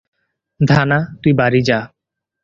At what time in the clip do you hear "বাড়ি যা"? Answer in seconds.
1.33-1.79